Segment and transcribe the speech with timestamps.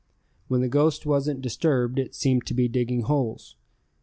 [0.47, 3.55] When the ghost wasn't disturbed it seemed to be digging holes.